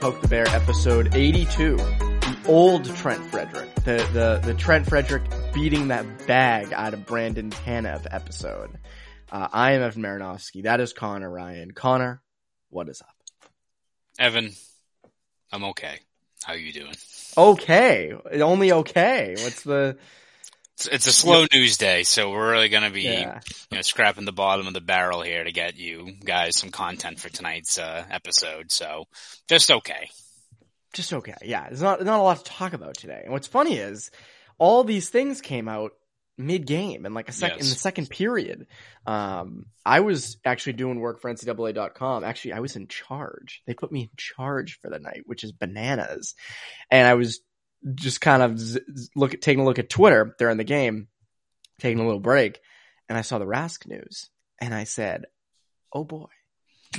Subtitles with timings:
[0.00, 1.76] Poke the Bear episode 82.
[1.76, 3.74] The old Trent Frederick.
[3.84, 8.70] The, the, the Trent Frederick beating that bag out of Brandon Tanev episode.
[9.30, 10.62] Uh, I am Evan Marinofsky.
[10.62, 11.72] That is Connor Ryan.
[11.72, 12.22] Connor,
[12.70, 13.14] what is up?
[14.18, 14.52] Evan,
[15.52, 15.98] I'm okay.
[16.44, 16.94] How are you doing?
[17.36, 18.14] Okay.
[18.40, 19.36] Only okay.
[19.38, 19.98] What's the,
[20.80, 23.40] It's, it's a slow news day, so we're really going to be yeah.
[23.70, 27.20] you know, scrapping the bottom of the barrel here to get you guys some content
[27.20, 28.72] for tonight's uh, episode.
[28.72, 29.04] So
[29.46, 30.08] just okay.
[30.94, 31.34] just okay.
[31.42, 33.20] Yeah, there's not not a lot to talk about today.
[33.24, 34.10] And what's funny is
[34.56, 35.92] all these things came out
[36.38, 38.66] mid game and like a second in the second period.
[39.06, 42.24] Um, I was actually doing work for NCAA.com.
[42.24, 43.62] Actually, I was in charge.
[43.66, 46.34] They put me in charge for the night, which is bananas.
[46.90, 47.42] And I was
[47.94, 48.80] just kind of z-
[49.16, 51.08] look at taking a look at Twitter during the game,
[51.78, 52.60] taking a little break,
[53.08, 55.26] and I saw the Rask news, and I said,
[55.92, 56.28] "Oh boy,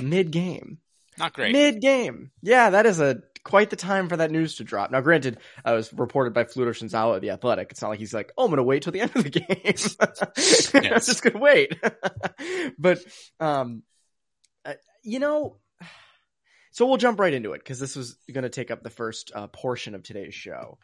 [0.00, 0.78] mid game."
[1.18, 1.52] Not great.
[1.52, 2.30] Mid game.
[2.42, 4.90] Yeah, that is a quite the time for that news to drop.
[4.90, 7.70] Now, granted, it was reported by Fluto Shinzawa at the Athletic.
[7.70, 9.30] It's not like he's like, "Oh, I'm going to wait till the end of the
[9.30, 9.46] game."
[10.84, 11.74] I'm just going to wait.
[12.78, 13.00] but,
[13.40, 13.82] um,
[14.64, 15.58] uh, you know,
[16.72, 19.30] so we'll jump right into it because this was going to take up the first
[19.34, 20.78] uh, portion of today's show.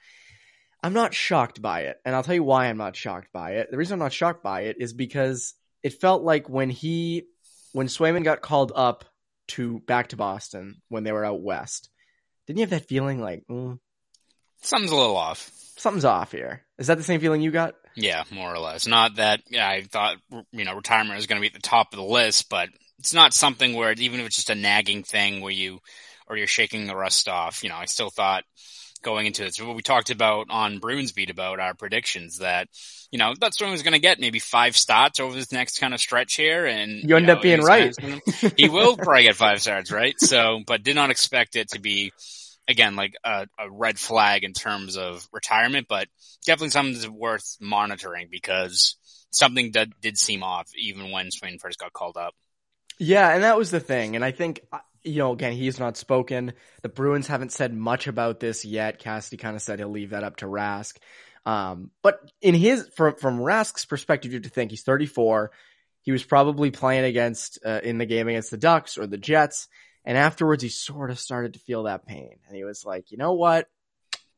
[0.83, 3.71] I'm not shocked by it, and I'll tell you why I'm not shocked by it.
[3.71, 7.25] The reason I'm not shocked by it is because it felt like when he,
[7.73, 9.05] when Swayman got called up
[9.49, 11.89] to back to Boston when they were out west,
[12.47, 13.79] didn't you have that feeling like mm,
[14.63, 15.51] Something's a little off.
[15.79, 16.63] something's off here?
[16.79, 17.75] Is that the same feeling you got?
[17.97, 18.87] Yeah, more or less.
[18.87, 20.17] Not that yeah, I thought
[20.53, 22.69] you know retirement was going to be at the top of the list, but
[22.99, 25.81] it's not something where even if it's just a nagging thing where you
[26.29, 27.63] or you're shaking the rust off.
[27.63, 28.45] You know, I still thought
[29.03, 32.67] going into this what we talked about on Bruins beat about our predictions that
[33.13, 35.95] you know that Swing was going to get maybe five starts over this next kind
[35.95, 37.95] of stretch here, and You end know, up being right.
[37.97, 40.15] kind of- he will probably get five starts, right?
[40.19, 42.13] So, but did not expect it to be
[42.67, 46.09] again like a, a red flag in terms of retirement, but
[46.45, 48.97] definitely something that's worth monitoring because
[49.31, 52.35] something that did seem off even when Swain first got called up.
[52.99, 54.17] Yeah, and that was the thing.
[54.17, 56.53] And I think, uh, you know, again, he's not spoken.
[56.83, 58.99] The Bruins haven't said much about this yet.
[58.99, 60.97] Cassidy kind of said he'll leave that up to Rask.
[61.47, 65.51] Um, but in his, from, from Rask's perspective, you have to think he's 34.
[66.03, 69.69] He was probably playing against, uh, in the game against the Ducks or the Jets.
[70.05, 72.37] And afterwards, he sort of started to feel that pain.
[72.47, 73.69] And he was like, you know what?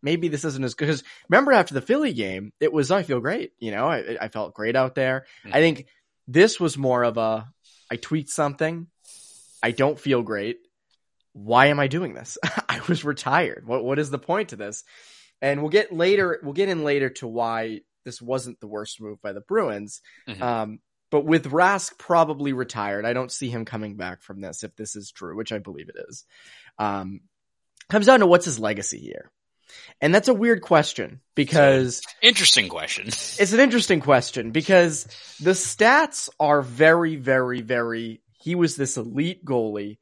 [0.03, 0.87] Maybe this isn't as good.
[0.87, 3.53] Because remember, after the Philly game, it was, I feel great.
[3.59, 5.27] You know, I, I felt great out there.
[5.45, 5.87] I think
[6.27, 7.49] this was more of a,
[7.91, 8.87] I tweet something.
[9.63, 10.59] I don't feel great.
[11.33, 12.39] Why am I doing this?
[12.69, 13.65] I was retired.
[13.67, 14.85] What what is the point to this?
[15.43, 16.41] And we'll get later.
[16.43, 20.01] We'll get in later to why this wasn't the worst move by the Bruins.
[20.29, 20.41] Mhm.
[20.41, 20.79] Um,
[21.11, 24.95] but with Rask probably retired, I don't see him coming back from this if this
[24.95, 26.25] is true, which I believe it is.
[26.79, 27.21] Um,
[27.89, 29.31] comes down to what's his legacy here,
[30.01, 33.07] and that's a weird question because Interesting question.
[33.09, 35.05] it's an interesting question because
[35.41, 38.21] the stats are very, very, very.
[38.33, 39.99] He was this elite goalie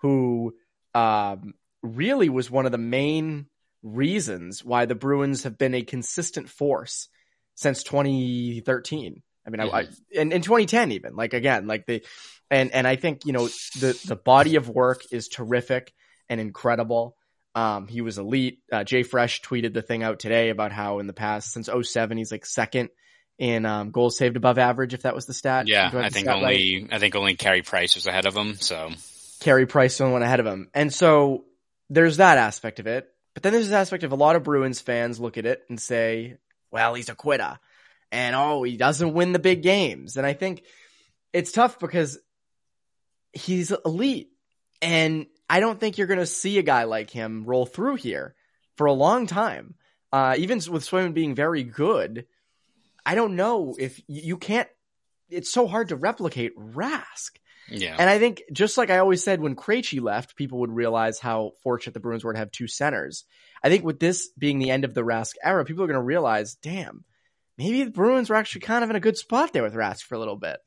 [0.00, 0.54] who
[0.94, 3.46] um, really was one of the main
[3.82, 7.08] reasons why the Bruins have been a consistent force
[7.54, 9.22] since 2013.
[9.46, 9.86] I mean, I, I
[10.16, 12.04] and in 2010 even like again like the
[12.50, 13.48] and and I think you know
[13.80, 15.92] the the body of work is terrific
[16.28, 17.16] and incredible.
[17.58, 18.60] Um, he was elite.
[18.70, 22.16] Uh, Jay Fresh tweeted the thing out today about how in the past since 07
[22.16, 22.90] he's like second
[23.36, 25.66] in um, goals saved above average if that was the stat.
[25.66, 26.42] Yeah, I think stat right?
[26.42, 28.54] only I think only Carey Price was ahead of him.
[28.54, 28.90] So
[29.40, 30.70] Carey Price only one ahead of him.
[30.72, 31.46] And so
[31.90, 33.08] there's that aspect of it.
[33.34, 35.80] But then there's this aspect of a lot of Bruins fans look at it and
[35.80, 36.38] say,
[36.70, 37.58] well, he's a quitter.
[38.12, 40.16] And oh, he doesn't win the big games.
[40.16, 40.62] And I think
[41.32, 42.18] it's tough because
[43.32, 44.30] he's elite.
[44.80, 48.34] And I don't think you're going to see a guy like him roll through here
[48.76, 49.74] for a long time.
[50.12, 52.26] Uh, even with Swayman being very good,
[53.04, 54.68] I don't know if you you can't.
[55.30, 57.30] It's so hard to replicate Rask.
[57.70, 57.96] Yeah.
[57.98, 61.52] And I think just like I always said when Krejci left, people would realize how
[61.62, 63.24] fortunate the Bruins were to have two centers.
[63.62, 66.02] I think with this being the end of the Rask era, people are going to
[66.02, 67.04] realize, damn,
[67.58, 70.14] maybe the Bruins were actually kind of in a good spot there with Rask for
[70.14, 70.58] a little bit.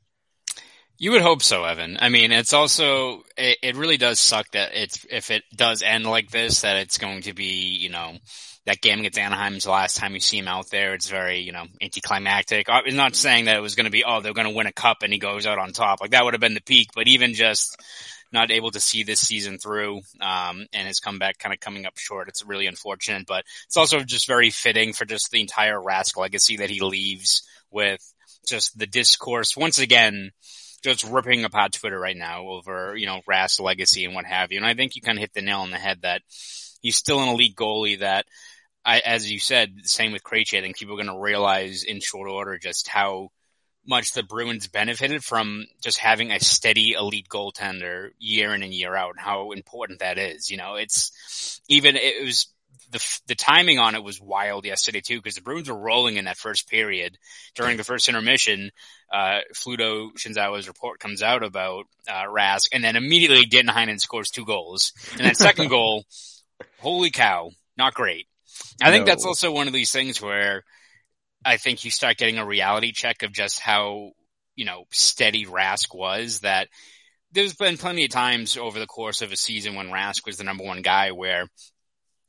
[1.02, 1.98] You would hope so, Evan.
[2.00, 6.06] I mean, it's also it, it really does suck that it's if it does end
[6.06, 8.18] like this, that it's going to be you know
[8.66, 10.94] that game against Anaheim's the last time you see him out there.
[10.94, 12.68] It's very you know anticlimactic.
[12.70, 14.72] I'm not saying that it was going to be oh they're going to win a
[14.72, 17.08] cup and he goes out on top like that would have been the peak, but
[17.08, 17.82] even just
[18.30, 21.98] not able to see this season through um, and his comeback kind of coming up
[21.98, 22.28] short.
[22.28, 26.58] It's really unfortunate, but it's also just very fitting for just the entire Rask legacy
[26.58, 28.00] that he leaves with
[28.46, 30.30] just the discourse once again
[30.82, 34.58] just ripping apart Twitter right now over, you know, Rask's legacy and what have you.
[34.58, 36.22] And I think you kind of hit the nail on the head that
[36.80, 38.26] he's still an elite goalie that
[38.84, 42.00] I, as you said, same with Krejci, I think people are going to realize in
[42.00, 43.28] short order just how
[43.86, 48.94] much the Bruins benefited from just having a steady elite goaltender year in and year
[48.94, 50.50] out and how important that is.
[50.50, 52.46] You know, it's even, it was,
[52.92, 56.26] the the timing on it was wild yesterday too because the Bruins were rolling in
[56.26, 57.16] that first period
[57.54, 58.70] during the first intermission.
[59.12, 64.44] Uh, Fluto Shinzawa's report comes out about uh, Rask, and then immediately Danton scores two
[64.44, 66.04] goals, and that second goal,
[66.80, 68.28] holy cow, not great.
[68.80, 68.92] I no.
[68.92, 70.64] think that's also one of these things where
[71.44, 74.12] I think you start getting a reality check of just how
[74.54, 76.68] you know steady Rask was that
[77.32, 80.44] there's been plenty of times over the course of a season when Rask was the
[80.44, 81.48] number one guy where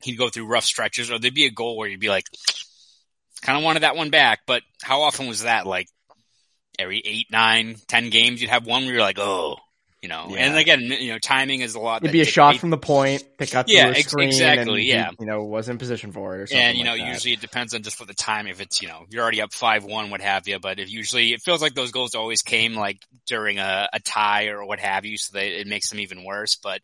[0.03, 2.27] he'd go through rough stretches, or there'd be a goal where you'd be like,
[3.41, 4.41] kind of wanted that one back.
[4.45, 5.65] But how often was that?
[5.65, 5.87] Like
[6.79, 9.57] every eight, nine, ten games, you'd have one where you're like, oh,
[10.01, 10.27] you know.
[10.29, 10.37] Yeah.
[10.37, 12.03] And again, you know, timing is a lot.
[12.03, 15.11] It'd be a shot from the point that got yeah, a screen exactly, and yeah.
[15.19, 16.61] you know, was in position for it or something.
[16.61, 18.47] And you know, like usually it depends on just for the time.
[18.47, 20.59] If it's you know you're already up five one, what have you.
[20.59, 24.47] But if usually it feels like those goals always came like during a, a tie
[24.47, 26.57] or what have you, so that it makes them even worse.
[26.57, 26.81] But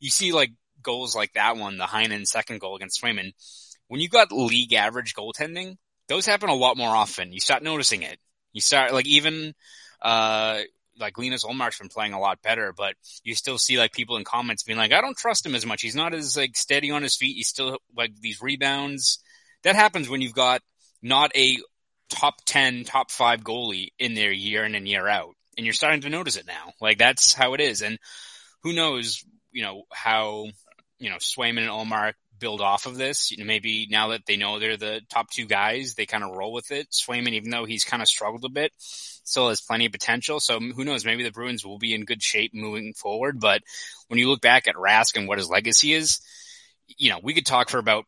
[0.00, 0.50] you see like
[0.84, 3.32] goals like that one, the Heinen second goal against Swayman,
[3.88, 5.76] when you got league average goaltending,
[6.08, 7.32] those happen a lot more often.
[7.32, 8.18] You start noticing it.
[8.52, 9.54] You start like even
[10.00, 10.60] uh
[10.98, 14.24] like Linus Ullmark's been playing a lot better, but you still see like people in
[14.24, 15.82] comments being like, I don't trust him as much.
[15.82, 17.36] He's not as like steady on his feet.
[17.36, 19.18] He's still like these rebounds.
[19.64, 20.62] That happens when you've got
[21.02, 21.58] not a
[22.10, 25.34] top 10, top five goalie in there year in and year out.
[25.56, 26.72] And you're starting to notice it now.
[26.80, 27.82] Like that's how it is.
[27.82, 27.98] And
[28.62, 30.46] who knows, you know, how
[31.04, 33.30] you know, Swayman and Ullmark build off of this.
[33.30, 36.34] You know, maybe now that they know they're the top two guys, they kind of
[36.34, 36.88] roll with it.
[36.90, 40.40] Swayman, even though he's kind of struggled a bit, still has plenty of potential.
[40.40, 41.04] So who knows?
[41.04, 43.38] Maybe the Bruins will be in good shape moving forward.
[43.38, 43.60] But
[44.08, 46.20] when you look back at Rask and what his legacy is,
[46.96, 48.06] you know, we could talk for about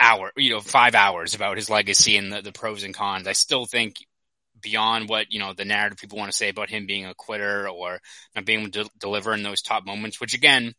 [0.00, 3.26] hour, you know, five hours about his legacy and the, the pros and cons.
[3.26, 3.96] I still think
[4.62, 7.68] beyond what you know the narrative people want to say about him being a quitter
[7.68, 8.00] or
[8.34, 10.74] not being able to deliver in those top moments, which again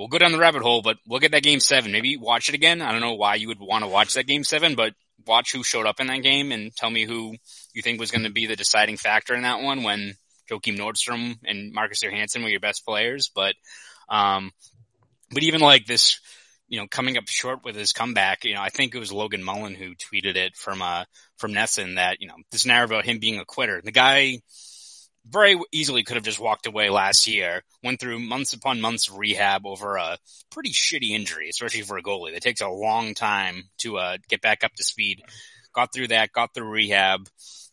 [0.00, 1.92] we'll go down the rabbit hole, but look at that game seven.
[1.92, 2.80] Maybe watch it again.
[2.80, 4.94] I don't know why you would want to watch that game seven, but
[5.26, 7.36] watch who showed up in that game and tell me who
[7.74, 10.14] you think was going to be the deciding factor in that one when
[10.50, 13.30] Joakim Nordstrom and Marcus Johansson were your best players.
[13.34, 13.54] But,
[14.08, 14.52] um,
[15.30, 16.18] but even like this,
[16.66, 19.44] you know, coming up short with his comeback, you know, I think it was Logan
[19.44, 21.04] Mullen who tweeted it from, uh,
[21.36, 23.82] from NESN that, you know, this narrative about him being a quitter.
[23.84, 24.38] The guy,
[25.26, 27.62] very easily could have just walked away last year.
[27.82, 30.18] Went through months upon months of rehab over a
[30.50, 32.34] pretty shitty injury, especially for a goalie.
[32.34, 35.22] It takes a long time to uh, get back up to speed.
[35.72, 37.28] Got through that, got through rehab.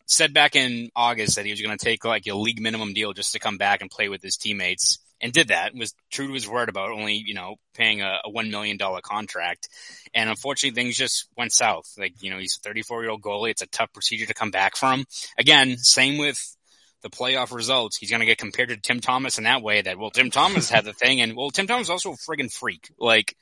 [0.05, 3.13] Said back in August that he was going to take like a league minimum deal
[3.13, 5.73] just to come back and play with his teammates, and did that.
[5.75, 9.01] Was true to his word about only you know paying a, a one million dollar
[9.01, 9.67] contract,
[10.13, 11.91] and unfortunately things just went south.
[11.97, 13.51] Like you know he's a 34 year old goalie.
[13.51, 15.05] It's a tough procedure to come back from.
[15.37, 16.56] Again, same with
[17.01, 19.97] the playoff results, he's going to get compared to Tim Thomas in that way that,
[19.97, 22.89] well, Tim Thomas had the thing and, well, Tim Thomas is also a friggin' freak.
[22.99, 23.35] Like,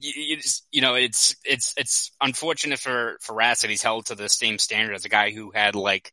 [0.00, 0.38] you,
[0.70, 4.58] you know, it's, it's, it's unfortunate for, for Rask that he's held to the same
[4.58, 6.12] standard as a guy who had like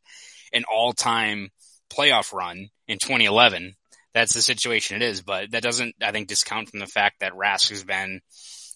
[0.52, 1.50] an all time
[1.90, 3.74] playoff run in 2011.
[4.12, 7.32] That's the situation it is, but that doesn't, I think, discount from the fact that
[7.32, 8.20] Rask has been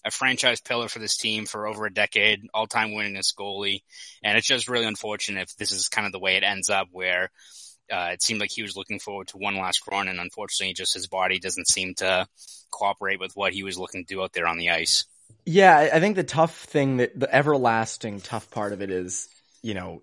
[0.05, 3.81] a franchise pillar for this team for over a decade, all time winningest goalie.
[4.23, 6.87] And it's just really unfortunate if this is kind of the way it ends up
[6.91, 7.31] where
[7.91, 10.93] uh, it seemed like he was looking forward to one last run, and unfortunately, just
[10.93, 12.27] his body doesn't seem to
[12.71, 15.05] cooperate with what he was looking to do out there on the ice.
[15.45, 19.27] Yeah, I think the tough thing that the everlasting tough part of it is,
[19.61, 20.01] you know,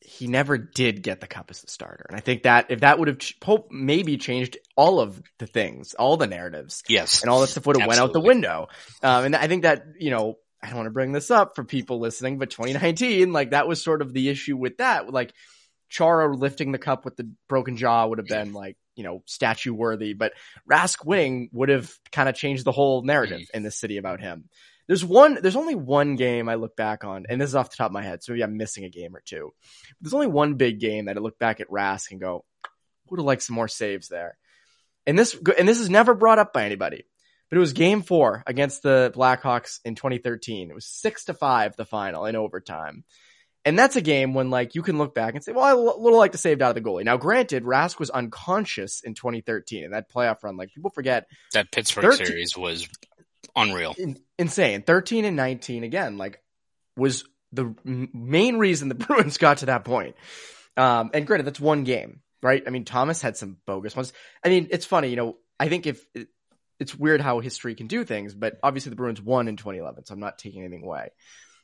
[0.00, 2.98] he never did get the cup as the starter, and I think that if that
[2.98, 3.38] would have ch-
[3.70, 7.78] maybe changed all of the things, all the narratives, yes, and all that stuff would
[7.78, 8.68] have went out the window.
[9.02, 11.64] Um, and I think that you know, I don't want to bring this up for
[11.64, 15.34] people listening, but 2019, like that was sort of the issue with that, like
[15.88, 19.72] Chara lifting the cup with the broken jaw would have been like you know, statue
[19.72, 20.32] worthy, but
[20.68, 24.48] Rask winning would have kind of changed the whole narrative in the city about him.
[24.88, 27.76] There's one, there's only one game I look back on, and this is off the
[27.76, 29.52] top of my head, so maybe I'm missing a game or two.
[30.00, 32.44] There's only one big game that I look back at Rask and go,
[33.08, 34.36] would have liked some more saves there.
[35.06, 37.04] And this, and this is never brought up by anybody,
[37.48, 40.70] but it was game four against the Blackhawks in 2013.
[40.70, 43.04] It was six to five, the final in overtime.
[43.68, 46.16] And that's a game when like you can look back and say, well, I would
[46.16, 47.04] like to saved out of the goalie.
[47.04, 50.56] Now, granted, Rask was unconscious in 2013 in that playoff run.
[50.56, 52.88] Like people forget that Pittsburgh 13, series was
[53.54, 54.80] unreal, in, insane.
[54.80, 56.40] 13 and 19 again, like
[56.96, 60.16] was the main reason the Bruins got to that point.
[60.78, 62.62] Um, and granted, that's one game, right?
[62.66, 64.14] I mean, Thomas had some bogus ones.
[64.42, 65.36] I mean, it's funny, you know.
[65.60, 66.28] I think if it,
[66.80, 70.14] it's weird how history can do things, but obviously the Bruins won in 2011, so
[70.14, 71.10] I'm not taking anything away.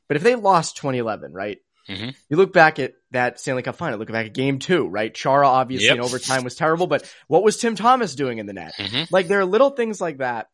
[0.07, 1.59] But if they lost 2011, right?
[1.89, 2.11] Mm-hmm.
[2.29, 5.13] You look back at that Stanley Cup final, look back at game two, right?
[5.13, 5.97] Chara obviously yep.
[5.97, 8.75] in overtime was terrible, but what was Tim Thomas doing in the net?
[8.79, 9.05] Mm-hmm.
[9.11, 10.49] Like there are little things like that.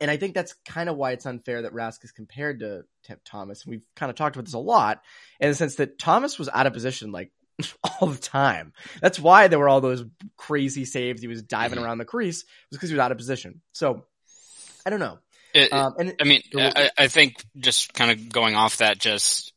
[0.00, 3.18] And I think that's kind of why it's unfair that Rask is compared to Tim
[3.24, 3.64] Thomas.
[3.64, 5.02] And we've kind of talked about this a lot
[5.38, 7.32] in the sense that Thomas was out of position like
[8.00, 8.72] all the time.
[9.00, 10.04] That's why there were all those
[10.36, 11.20] crazy saves.
[11.20, 11.84] He was diving mm-hmm.
[11.84, 13.60] around the crease was because he was out of position.
[13.72, 14.06] So
[14.86, 15.18] I don't know.
[15.52, 19.52] It, um, and I mean, I, I think just kind of going off that, just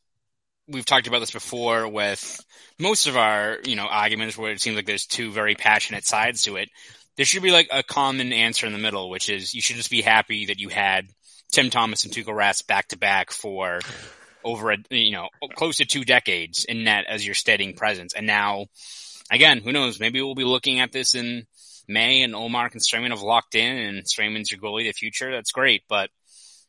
[0.68, 2.44] we've talked about this before with
[2.78, 6.42] most of our, you know, arguments where it seems like there's two very passionate sides
[6.44, 6.68] to it.
[7.16, 9.90] There should be like a common answer in the middle, which is you should just
[9.90, 11.06] be happy that you had
[11.52, 13.80] Tim Thomas and Tuukka Rask back to back for
[14.42, 18.14] over a, you know, close to two decades in net as your steadying presence.
[18.14, 18.66] And now,
[19.30, 20.00] again, who knows?
[20.00, 21.46] Maybe we'll be looking at this in
[21.86, 25.30] May and Ullmark and Swayman have locked in and Swayman's your goalie of the future.
[25.30, 25.82] That's great.
[25.88, 26.10] But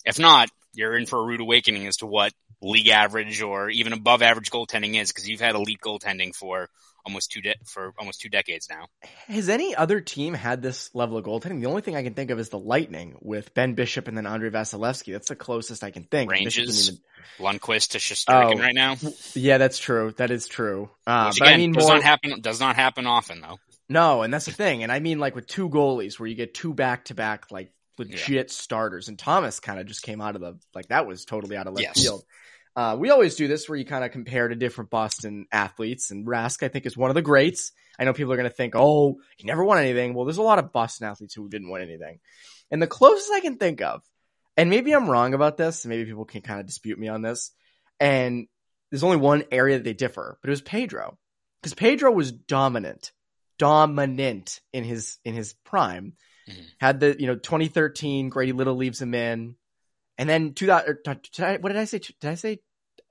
[0.06, 3.94] if not, you're in for a rude awakening as to what league average or even
[3.94, 6.70] above average goaltending is because you've had elite goaltending for
[7.06, 8.88] almost two de- for almost two decades now.
[9.28, 11.62] Has any other team had this level of goaltending?
[11.62, 14.26] The only thing I can think of is the Lightning with Ben Bishop and then
[14.26, 15.14] Andrei Vasilevskiy.
[15.14, 16.32] That's the closest I can think.
[16.32, 17.02] Rangers even...
[17.40, 18.96] Lundqvist to Shesterkin oh, right now.
[19.34, 20.14] Yeah, that's true.
[20.18, 20.90] That is true.
[21.06, 21.96] Uh, Which, again, but I mean, does more...
[21.96, 22.42] not happen.
[22.42, 23.60] Does not happen often though.
[23.88, 24.82] No, and that's the thing.
[24.82, 27.72] And I mean, like with two goalies, where you get two back to back, like
[27.98, 28.44] legit yeah.
[28.48, 29.08] starters.
[29.08, 31.74] And Thomas kind of just came out of the like that was totally out of
[31.74, 32.02] left yes.
[32.02, 32.24] field.
[32.76, 36.28] Uh, we always do this where you kind of compare to different Boston athletes, and
[36.28, 37.72] Rask I think is one of the greats.
[37.98, 40.14] I know people are going to think, oh, he never won anything.
[40.14, 42.20] Well, there's a lot of Boston athletes who didn't win anything,
[42.70, 44.02] and the closest I can think of,
[44.58, 47.52] and maybe I'm wrong about this, maybe people can kind of dispute me on this,
[48.00, 48.48] and
[48.92, 51.18] there's only one area that they differ, but it was Pedro,
[51.62, 53.14] because Pedro was dominant,
[53.58, 56.14] dominant in his in his prime.
[56.50, 56.62] Mm-hmm.
[56.80, 59.56] Had the you know 2013 Grady Little leaves him in,
[60.18, 60.98] and then 2000.
[61.62, 62.00] what did I say?
[62.00, 62.60] Did I say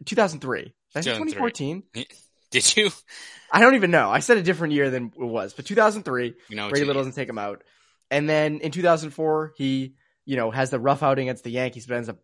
[0.05, 0.63] 2003?
[0.63, 1.83] Did I say 2014?
[2.51, 2.91] Did you?
[3.51, 4.11] I don't even know.
[4.11, 6.35] I said a different year than it was, but 2003.
[6.49, 7.63] You know, Grady Little doesn't take him out,
[8.11, 11.97] and then in 2004 he you know has the rough outing against the Yankees, but
[11.97, 12.19] ends up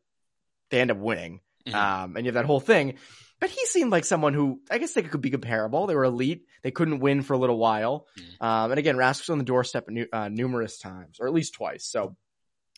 [0.70, 1.40] they end up winning.
[1.66, 1.76] Mm-hmm.
[1.76, 2.94] Um, and you have that whole thing.
[3.40, 5.86] But he seemed like someone who I guess they could be comparable.
[5.86, 6.44] They were elite.
[6.62, 8.06] They couldn't win for a little while.
[8.18, 8.44] Mm-hmm.
[8.44, 11.86] Um, and again, Rask was on the doorstep uh, numerous times, or at least twice.
[11.86, 12.16] So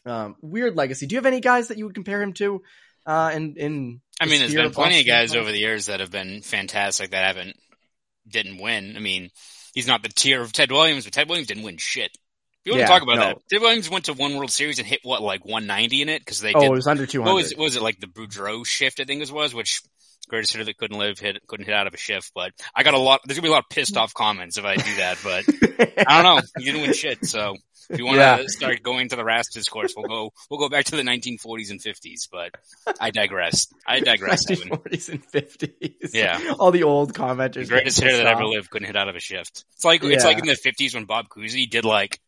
[0.06, 1.06] um, weird legacy.
[1.06, 2.62] Do you have any guys that you would compare him to?
[3.04, 6.12] Uh, in in I mean, there's been plenty of guys over the years that have
[6.12, 7.56] been fantastic that haven't
[8.28, 8.96] didn't win.
[8.96, 9.30] I mean,
[9.74, 12.16] he's not the tier of Ted Williams, but Ted Williams didn't win shit.
[12.64, 13.22] You want to talk about no.
[13.22, 13.38] that?
[13.50, 16.40] Ted Williams went to one World Series and hit what, like 190 in it because
[16.40, 16.54] they.
[16.54, 17.28] Oh, did, it was under 200.
[17.28, 19.00] What was, what was it like the Boudreau shift?
[19.00, 19.82] I think it was, which
[20.32, 22.32] greatest hitter that couldn't live hit couldn't hit out of a shift.
[22.34, 23.20] But I got a lot.
[23.24, 25.18] There's gonna be a lot of pissed off comments if I do that.
[25.22, 26.42] But I don't know.
[26.58, 27.56] You didn't win shit, so
[27.90, 28.42] if you want to yeah.
[28.46, 31.80] start going to the Rask discourse, we'll go we'll go back to the 1940s and
[31.80, 32.28] 50s.
[32.30, 32.52] But
[32.98, 33.68] I digress.
[33.86, 34.46] I digress.
[34.46, 36.14] 1940s and 50s.
[36.14, 37.64] Yeah, all the old commenters.
[37.64, 39.64] The greatest hitter that ever lived couldn't hit out of a shift.
[39.74, 40.10] It's like yeah.
[40.14, 42.20] it's like in the 50s when Bob Cousy did like,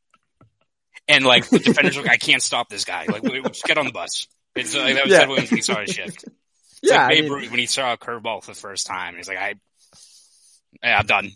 [1.09, 3.07] and like the defenders were like, I can't stop this guy.
[3.07, 4.27] Like, just get on the bus.
[4.55, 5.61] It's like that was yeah.
[5.61, 6.25] saw his shift.
[6.85, 8.87] It's yeah, like Babe I mean, Ruth when he saw a curveball for the first
[8.87, 9.17] time.
[9.17, 9.55] He's like, I,
[10.83, 11.31] yeah, I'm done.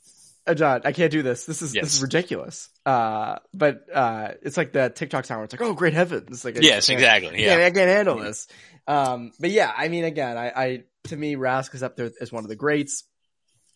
[0.47, 1.47] Uh, John, I can't do this.
[1.47, 1.85] This is yes.
[1.85, 2.69] this is ridiculous.
[2.85, 6.29] Uh, but uh, it's like the TikTok sound where it's like, oh, great heavens!
[6.29, 7.43] It's like, yes, exactly.
[7.43, 8.47] Yeah, I can't handle this.
[8.87, 12.31] Um, but yeah, I mean, again, I, I to me, Rask is up there as
[12.31, 13.05] one of the greats.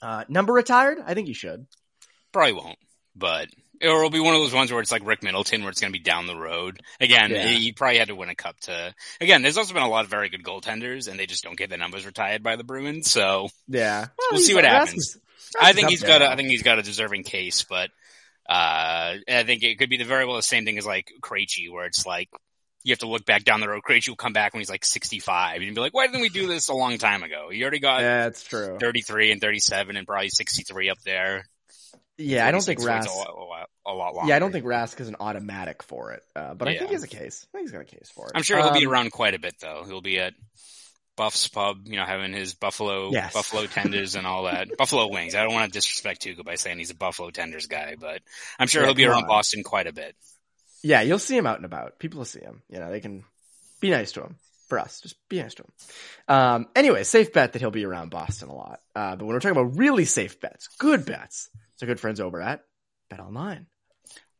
[0.02, 0.98] Uh, number retired?
[1.04, 1.66] I think he should.
[2.32, 2.78] Probably won't,
[3.16, 3.48] but
[3.82, 5.92] or it'll be one of those ones where it's like Rick Middleton, where it's going
[5.92, 6.80] to be down the road.
[7.00, 7.46] Again, yeah.
[7.46, 8.94] he probably had to win a cup to.
[9.20, 11.70] Again, there's also been a lot of very good goaltenders, and they just don't get
[11.70, 13.10] the numbers retired by the Bruins.
[13.10, 15.16] So yeah, well, we'll see what happens.
[15.60, 17.90] I think he's got a, I think he's got a deserving case, but
[18.48, 21.70] uh, I think it could be the very well the same thing as like Krejci,
[21.70, 22.28] where it's like
[22.84, 23.82] you have to look back down the road.
[23.88, 26.46] Krejci will come back when he's like 65 and be like, why didn't we do
[26.46, 27.50] this a long time ago?
[27.50, 28.78] You already got yeah, that's true.
[28.80, 31.44] 33 and 37 and probably 63 up there.
[32.18, 34.28] Yeah, I don't think Rask a, lot, a lot longer.
[34.28, 36.86] Yeah, I don't think Rask is an automatic for it, uh, but I think Yeah.
[36.88, 37.46] he has a case.
[37.52, 38.32] I think he's got a case for it.
[38.34, 39.84] I'm sure he'll be Um, around quite a bit though.
[39.86, 40.34] He'll be at
[41.16, 43.32] Buff's pub, you know, having his buffalo Yes.
[43.34, 44.68] buffalo tenders and all that.
[44.78, 45.34] buffalo wings.
[45.34, 48.22] I don't want to disrespect Tuukka by saying he's a buffalo tenders guy, but
[48.58, 49.28] I'm sure Yeah, he'll be around on.
[49.28, 50.16] Boston quite a bit.
[50.82, 51.98] Yeah, you'll see him out and about.
[51.98, 52.62] People will see him.
[52.68, 53.24] You know, they can
[53.80, 54.36] be nice to him.
[54.68, 55.72] For us, just be nice to him.
[56.34, 58.80] Um, anyway, safe bet that he'll be around Boston a lot.
[58.96, 61.50] Uh, but when we're talking about really safe bets, good bets,
[61.82, 62.64] our good friends over at
[63.10, 63.66] Bet Online.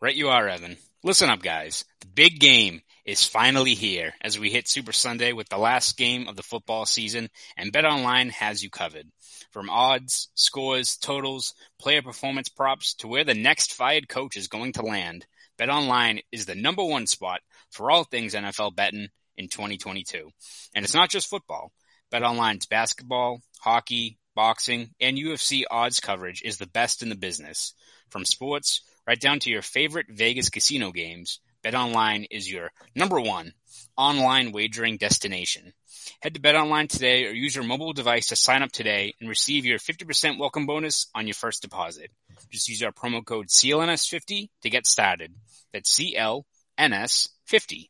[0.01, 0.77] Right you are, Evan.
[1.03, 1.85] Listen up, guys.
[2.01, 6.29] The big game is finally here as we hit Super Sunday with the last game
[6.29, 9.07] of the football season, and BetOnline has you covered.
[9.51, 14.75] From odds, scores, totals, player performance props to where the next fired coach is going
[14.75, 15.27] to land,
[15.59, 20.31] BetOnline is the number one spot for all things NFL betting in 2022.
[20.75, 21.73] And it's not just football.
[22.13, 27.75] BetOnline's basketball, hockey, boxing, and UFC odds coverage is the best in the business.
[28.11, 33.53] From sports right down to your favorite Vegas casino games, BetOnline is your number one
[33.97, 35.73] online wagering destination.
[36.21, 39.65] Head to BetOnline today or use your mobile device to sign up today and receive
[39.65, 42.11] your 50% welcome bonus on your first deposit.
[42.51, 45.35] Just use our promo code CLNS50 to get started.
[45.73, 47.89] That's CLNS50.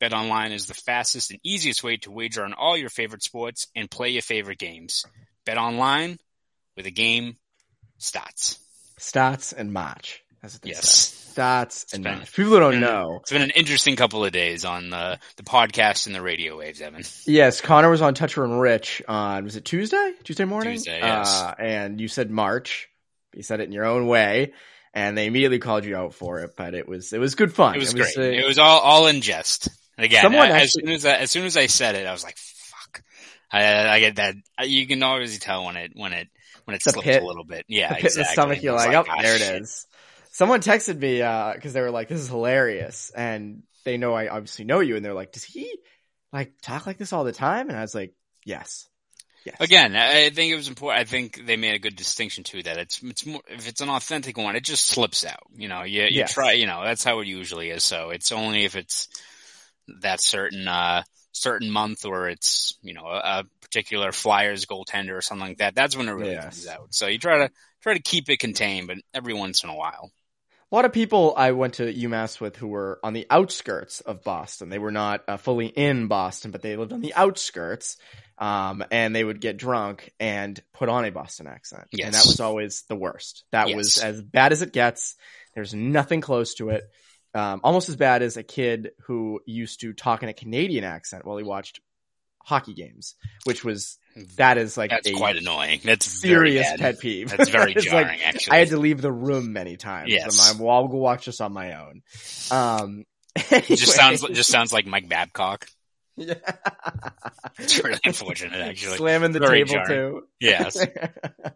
[0.00, 3.90] BetOnline is the fastest and easiest way to wager on all your favorite sports and
[3.90, 5.04] play your favorite games.
[5.46, 6.18] BetOnline,
[6.76, 7.36] with a game
[7.98, 8.58] starts.
[8.98, 10.22] Stats and match.
[10.42, 11.32] That's what they Yes.
[11.34, 12.32] Stats and been- match.
[12.34, 13.18] People who don't know.
[13.22, 16.80] It's been an interesting couple of days on the, the podcast and the radio waves,
[16.80, 17.02] Evan.
[17.26, 20.12] Yes, Connor was on Toucher and Rich on, was it Tuesday?
[20.22, 20.74] Tuesday morning?
[20.74, 21.42] Tuesday, yes.
[21.42, 22.88] Uh, and you said March.
[23.34, 24.52] You said it in your own way.
[24.96, 27.74] And they immediately called you out for it, but it was, it was good fun.
[27.74, 28.16] It was uh, great.
[28.38, 29.68] it was all, all in jest.
[29.98, 32.12] And Again, Someone as actually- soon as I, as soon as I said it, I
[32.12, 32.36] was like!
[33.50, 34.34] I, I get that.
[34.64, 36.28] You can always tell when it when it
[36.64, 37.64] when it The slips pit- a little bit.
[37.68, 39.86] Yeah, the pit in the stomach, you're It's like, oh, "Ah, there shit." it is.
[40.32, 43.12] Someone texted me, uh, cause they were like, this is hilarious.
[43.14, 44.96] And they know I obviously know you.
[44.96, 45.78] And they're like, does he
[46.32, 47.68] like talk like this all the time?
[47.68, 48.88] And I was like, yes.
[49.44, 49.56] Yes.
[49.60, 51.02] Again, I think it was important.
[51.02, 52.62] I think they made a good distinction too.
[52.62, 55.42] That it's it's more if it's an authentic one, it just slips out.
[55.54, 56.32] You know, you you Yes.
[56.32, 56.52] try.
[56.52, 57.84] You know, that's how it usually is.
[57.84, 59.06] So it's only if it's
[60.00, 61.02] that certain uh
[61.34, 65.74] certain month or it's you know a, a particular Flyers goaltender or something like that.
[65.74, 66.42] That's when it really Yes.
[66.42, 66.94] comes out.
[66.94, 67.50] So you try to
[67.82, 70.10] try to keep it contained, but every once in a while.
[70.72, 74.24] A lot of people I went to UMass with who were on the outskirts of
[74.24, 74.70] Boston.
[74.70, 77.96] They were not uh, fully in Boston, but they lived on the outskirts.
[78.36, 81.84] Um, and they would get drunk and put on a Boston accent.
[81.92, 82.06] Yes.
[82.06, 83.44] And that was always the worst.
[83.52, 85.14] That was as bad as it gets.
[85.54, 86.82] There's nothing close to it.
[87.34, 91.26] Um, almost as bad as a kid who used to talk in a Canadian accent
[91.26, 91.80] while he watched
[92.44, 93.98] hockey games, which was,
[94.36, 95.80] that is like That's quite annoying.
[95.82, 97.30] That's serious pet peeve.
[97.30, 98.52] That's very It's like, jarring, actually.
[98.52, 100.12] I had to leave the room many times.
[100.12, 100.52] Yes.
[100.52, 102.02] I'm well, I'll go watch this on my own.
[102.50, 103.04] Um,
[103.50, 105.66] It just sounds just sounds like Mike Babcock.
[106.16, 106.34] Yeah.
[107.58, 108.96] It's really unfortunate, actually.
[108.98, 109.88] Slamming the Very table jarring.
[109.88, 110.22] too.
[110.40, 110.76] Yes,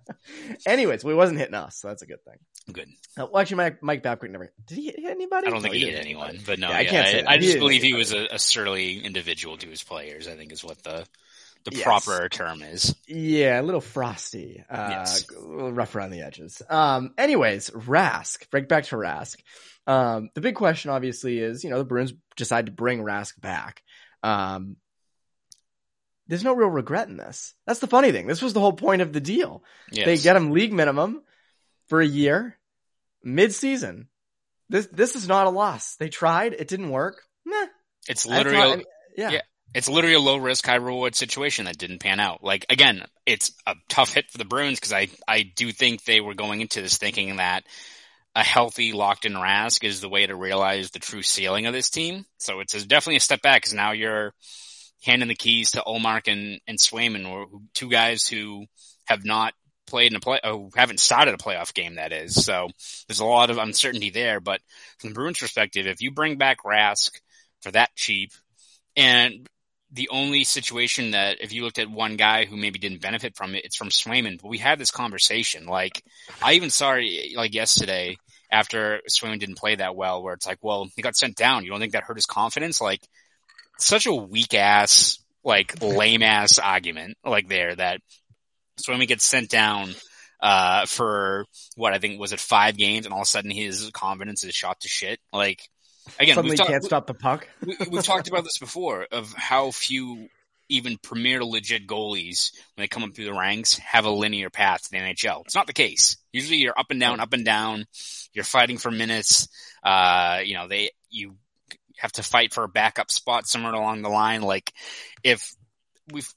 [0.66, 2.36] Anyways, well, wasn't hitting us, so that's a good thing.
[2.72, 2.88] good.
[3.18, 5.46] Uh, well, actually, Mike, Mike Babcock never did he hit anybody?
[5.46, 7.24] I don't think No, he hit didn't anyone, but no, Yeah, yeah, I can't say.
[7.24, 10.28] I, just didn't believe he was a, a surly individual to his players.
[10.28, 11.04] I think is what the
[11.64, 11.82] the Yes.
[11.82, 12.94] proper term is.
[13.08, 14.62] Yeah, a little frosty.
[14.70, 15.28] Uh, Yes.
[15.30, 16.62] a little rough around the edges.
[16.68, 19.36] Um, anyways, Rask, break back to Rask.
[19.86, 23.82] Um, the big question obviously is, you know, the Bruins decide to bring Rask back.
[24.22, 24.76] Um,
[26.26, 27.54] there's no real regret in this.
[27.66, 28.26] That's the funny thing.
[28.26, 29.62] This was the whole point of the deal.
[29.90, 30.04] Yes.
[30.06, 31.22] They get him league minimum
[31.88, 32.58] for a year,
[33.22, 34.08] mid season.
[34.68, 35.96] This, this is not a loss.
[35.96, 36.52] They tried.
[36.52, 37.22] It didn't work.
[38.08, 38.84] It's literally not- I mean,
[39.16, 39.30] yeah.
[39.30, 39.40] yeah.
[39.74, 42.44] it's literally a low risk, high reward situation that didn't pan out.
[42.44, 46.20] Like again, it's a tough hit for the Bruins because I I do think they
[46.20, 47.64] were going into this thinking that
[48.34, 51.90] a healthy locked in Rask is the way to realize the true ceiling of this
[51.90, 52.24] team.
[52.38, 54.32] So it's definitely a step back because now you're
[55.02, 58.66] handing the keys to Ullmark and and Swayman, two guys who
[59.06, 59.54] have not
[59.86, 61.96] played in a play, who haven't started a playoff game.
[61.96, 62.68] That is, so
[63.08, 64.40] there's a lot of uncertainty there.
[64.40, 64.60] But
[64.98, 67.10] from the Bruins' perspective, if you bring back Rask
[67.62, 68.32] for that cheap,
[68.96, 69.48] and
[69.92, 73.54] the only situation that if you looked at one guy who maybe didn't benefit from
[73.54, 74.40] it, it's from Swayman.
[74.40, 75.66] But we had this conversation.
[75.66, 76.02] Like
[76.42, 78.18] I even saw it like yesterday
[78.50, 81.64] after Swayman didn't play that well, where it's like, well, he got sent down.
[81.64, 82.80] You don't think that hurt his confidence?
[82.80, 83.00] Like
[83.78, 88.00] such a weak ass, like lame ass argument like there that
[88.82, 89.94] Swayman gets sent down
[90.40, 91.46] uh for
[91.76, 94.54] what I think was it five games and all of a sudden his confidence is
[94.54, 95.18] shot to shit.
[95.32, 95.62] Like
[96.18, 97.48] again, Suddenly talked- can't stop the puck.
[97.64, 100.28] we, we've talked about this before of how few
[100.68, 104.82] even premier legit goalies, when they come up through the ranks, have a linear path
[104.82, 105.42] to the NHL.
[105.46, 106.16] It's not the case.
[106.32, 107.86] Usually you're up and down, up and down.
[108.32, 109.48] You're fighting for minutes.
[109.82, 111.36] Uh, you know, they, you
[111.98, 114.42] have to fight for a backup spot somewhere along the line.
[114.42, 114.72] Like
[115.24, 115.54] if
[116.12, 116.28] we've,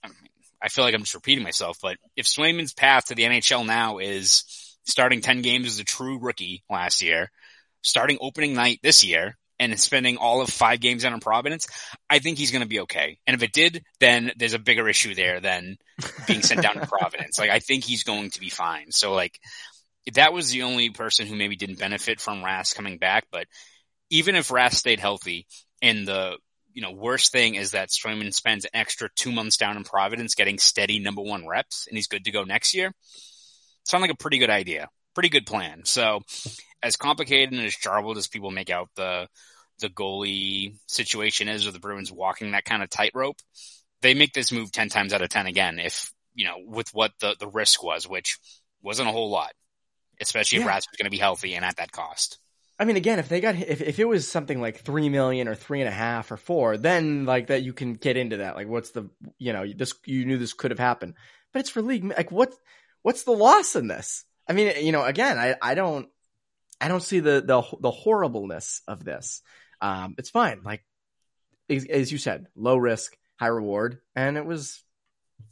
[0.62, 3.98] I feel like I'm just repeating myself, but if Swayman's path to the NHL now
[3.98, 4.46] is
[4.86, 7.30] starting 10 games as a true rookie last year,
[7.82, 11.68] starting opening night this year, and spending all of five games down in Providence,
[12.10, 13.20] I think he's going to be okay.
[13.28, 15.78] And if it did, then there's a bigger issue there than
[16.26, 17.38] being sent down to Providence.
[17.38, 18.92] Like I think he's going to be fine.
[18.92, 19.40] So like
[20.16, 23.28] that was the only person who maybe didn't benefit from Rask coming back.
[23.32, 23.46] But
[24.10, 25.46] even if Rask stayed healthy,
[25.80, 26.38] and the
[26.74, 30.34] you know worst thing is that Swayman spends an extra two months down in Providence
[30.34, 32.92] getting steady number one reps, and he's good to go next year.
[33.86, 35.86] Sound like a pretty good idea, pretty good plan.
[35.86, 36.22] So
[36.84, 39.28] as complicated and as jarbled as people make out the
[39.82, 43.38] the goalie situation is, or the Bruins walking that kind of tightrope,
[44.02, 45.80] they make this move ten times out of ten again.
[45.80, 48.40] If you know with what the the risk was, which
[48.82, 49.52] wasn't a whole lot,
[50.22, 50.72] especially if yeah.
[50.72, 52.40] Rask was going to be healthy and at that cost.
[52.80, 55.54] I mean, again, if they got if if it was something like three million or
[55.54, 58.56] three and a half or four, then like that you can get into that.
[58.56, 61.14] Like, what's the you know this you knew this could have happened,
[61.54, 62.06] but it's for league.
[62.06, 62.54] Like, what
[63.04, 64.26] what's the loss in this?
[64.48, 66.10] I mean, you know, again, I I don't
[66.82, 69.44] I don't see the the the horribleness of this.
[69.82, 70.62] Um, it's fine.
[70.64, 70.84] Like
[71.70, 74.82] as, as you said, low risk, high reward, and it was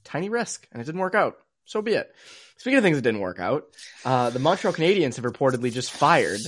[0.04, 1.38] tiny risk, and it didn't work out.
[1.66, 2.14] So be it.
[2.58, 3.66] Speaking of things that didn't work out,
[4.04, 6.42] uh, the Montreal Canadiens have reportedly just fired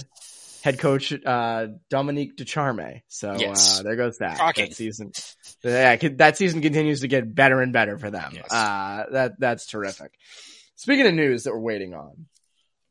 [0.62, 3.02] head coach uh, Dominique Ducharme.
[3.08, 3.80] So yes.
[3.80, 4.38] uh, there goes that.
[4.56, 5.12] That season,
[5.64, 8.32] yeah, that season continues to get better and better for them.
[8.34, 8.52] Yes.
[8.52, 10.14] Uh, that that's terrific.
[10.76, 12.26] Speaking of news that we're waiting on,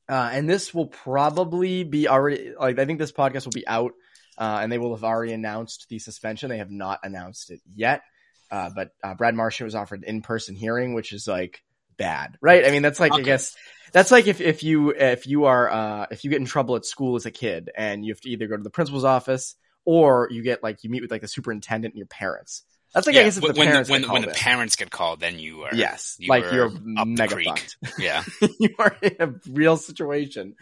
[0.09, 3.93] uh, and this will probably be already like I think this podcast will be out,
[4.41, 6.49] uh, and they will have already announced the suspension.
[6.49, 8.03] They have not announced it yet,
[8.51, 11.63] uh, but Brad Marchand was offered an in person hearing, which is like
[12.01, 12.67] bad, right?
[12.67, 13.21] I mean, that's like okay.
[13.21, 13.55] I guess
[13.93, 16.85] that's like if, if you if you are uh, if you get in trouble at
[16.85, 20.29] school as a kid and you have to either go to the principal's office or
[20.31, 22.65] you get like you meet with like the superintendent and your parents.
[22.95, 24.91] That's like yeah, I guess if the when parents the, when, when the parents get
[24.91, 27.77] called, then you are yes, you like you're mega fucked.
[27.99, 28.25] Yeah,
[28.59, 30.57] you are in a real situation.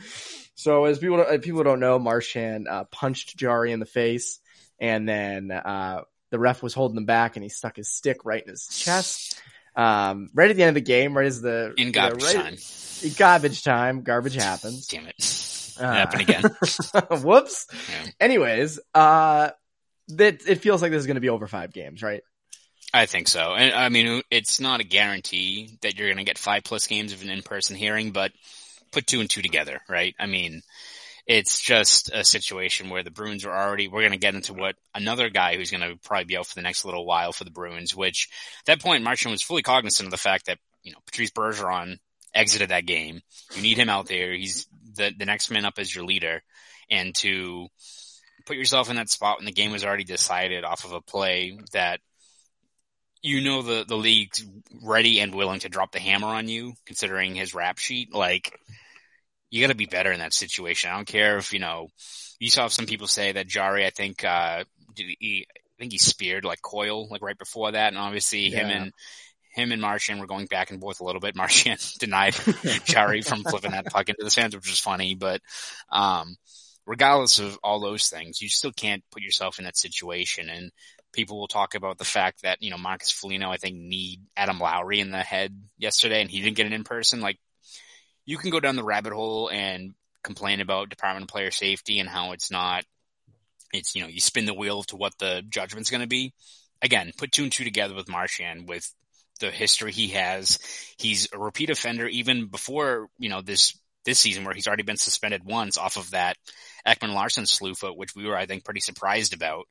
[0.58, 4.40] So as people as people don't know, Marchand uh, punched Jarry in the face,
[4.80, 8.42] and then uh, the ref was holding him back, and he stuck his stick right
[8.42, 9.40] in his chest.
[9.76, 12.56] Um, right at the end of the game, right as the in garbage right, time
[13.16, 14.02] garbage time.
[14.02, 14.88] Garbage happens.
[14.88, 15.74] Damn it.
[15.80, 16.42] Uh, happen again.
[17.22, 17.68] whoops.
[17.72, 18.10] Yeah.
[18.18, 19.50] Anyways, uh,
[20.08, 22.22] that it feels like this is going to be over five games, right?
[22.92, 23.54] I think so.
[23.54, 27.12] And I mean, it's not a guarantee that you're going to get five plus games
[27.12, 28.32] of an in-person hearing, but
[28.90, 30.14] put two and two together, right?
[30.18, 30.62] I mean,
[31.26, 34.76] it's just a situation where the Bruins are already, we're going to get into what
[34.94, 37.50] another guy who's going to probably be out for the next little while for the
[37.50, 38.28] Bruins, which
[38.60, 41.98] at that point, Marchand was fully cognizant of the fact that, you know, Patrice Bergeron
[42.34, 43.20] exited that game.
[43.54, 44.32] You need him out there.
[44.32, 46.42] He's the, the next man up as your leader.
[46.90, 47.68] And to
[48.46, 51.58] put yourself in that spot when the game was already decided off of a play
[51.72, 52.00] that
[53.22, 54.44] you know the, the league's
[54.82, 58.58] ready and willing to drop the hammer on you, considering his rap sheet, like
[59.50, 60.90] you gotta be better in that situation.
[60.90, 61.88] I don't care if, you know,
[62.38, 63.86] you saw some people say that Jarry.
[63.86, 67.88] I think, uh, he, I think he speared like Coyle like right before that.
[67.88, 68.60] And obviously yeah.
[68.60, 68.92] him and,
[69.58, 71.36] him and Marchand were going back and forth a little bit.
[71.36, 72.34] Marchand denied
[72.84, 75.14] Jarry from flipping that puck into the stands, which was funny.
[75.14, 75.40] But
[75.90, 76.36] um,
[76.86, 80.48] regardless of all those things, you still can't put yourself in that situation.
[80.48, 80.70] And
[81.12, 84.58] people will talk about the fact that you know Marcus Foligno, I think, need Adam
[84.58, 87.20] Lowry in the head yesterday, and he didn't get it in person.
[87.20, 87.38] Like
[88.24, 92.08] you can go down the rabbit hole and complain about Department of Player Safety and
[92.08, 92.84] how it's not.
[93.72, 96.32] It's you know you spin the wheel to what the judgment's going to be.
[96.80, 98.88] Again, put two and two together with Marchand with
[99.38, 100.58] the history he has.
[100.98, 104.96] He's a repeat offender even before, you know, this, this season where he's already been
[104.96, 106.36] suspended once off of that
[106.86, 109.66] Ekman-Larsson slew foot, which we were, I think, pretty surprised about.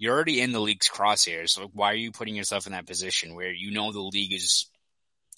[0.00, 1.50] You're already in the league's crosshairs.
[1.50, 4.66] So why are you putting yourself in that position where you know the league is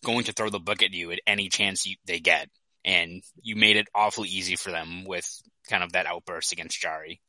[0.03, 2.49] going to throw the book at you at any chance you, they get?
[2.85, 5.29] And you made it awfully easy for them with
[5.69, 7.21] kind of that outburst against Jarry.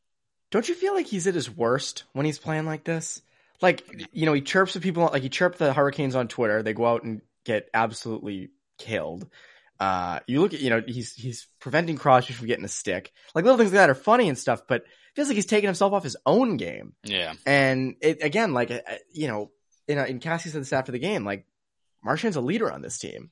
[0.50, 3.22] Don't you feel like he's at his worst when he's playing like this?
[3.64, 6.62] like you know he chirps with people like he chirped the Hurricanes on Twitter.
[6.62, 9.28] They go out and get absolutely killed.
[9.80, 13.12] Uh, you look at you know he's he's preventing Crosby from getting a stick.
[13.34, 14.84] Like little things like that are funny and stuff, but
[15.16, 16.94] feels like he's taking himself off his own game.
[17.04, 18.72] Yeah, and it again like
[19.12, 19.52] you know
[19.88, 21.46] in in Cassie said this after the game like
[22.04, 23.32] Marchand's a leader on this team.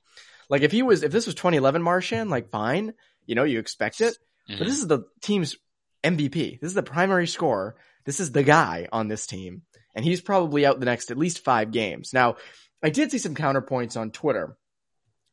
[0.49, 2.93] Like if he was if this was 2011 Marchand, like fine,
[3.25, 4.17] you know you expect it,
[4.49, 4.57] mm-hmm.
[4.57, 5.55] but this is the team's
[6.03, 6.59] MVP.
[6.59, 7.75] This is the primary scorer.
[8.05, 9.61] This is the guy on this team
[9.95, 12.13] and he's probably out the next at least five games.
[12.13, 12.35] Now,
[12.83, 14.57] I did see some counterpoints on Twitter.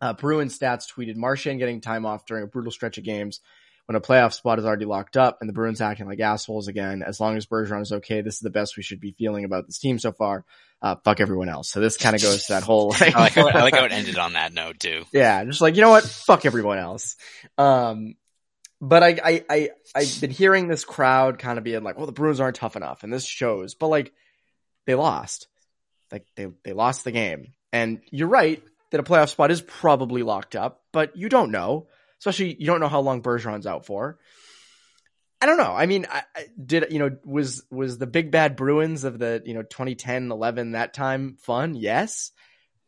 [0.00, 3.40] Uh, Bruin Stats tweeted Marchand getting time off during a brutal stretch of games
[3.88, 7.03] when a playoff spot is already locked up and the Bruins acting like assholes again.
[7.03, 9.64] As long as Bergeron is okay, this is the best we should be feeling about
[9.64, 10.44] this team so far.
[10.83, 11.70] Uh, fuck everyone else.
[11.70, 12.90] So this kind of goes to that whole.
[12.90, 15.05] Like, I, like how, I like how it ended on that note too.
[15.11, 17.16] Yeah, just like you know what, fuck everyone else.
[17.57, 18.16] Um,
[18.79, 22.12] but I, I, I, I've been hearing this crowd kind of being like, well, the
[22.12, 23.74] Bruins aren't tough enough, and this shows.
[23.74, 24.12] But like,
[24.85, 25.48] they lost.
[26.12, 30.22] Like they, they lost the game, and you're right that a playoff spot is probably
[30.22, 31.87] locked up, but you don't know.
[32.20, 34.18] Especially, you don't know how long Bergeron's out for.
[35.40, 35.72] I don't know.
[35.72, 39.42] I mean, I, I did you know was was the big bad Bruins of the
[39.44, 41.74] you know 2010, 11 that time fun?
[41.74, 42.33] Yes,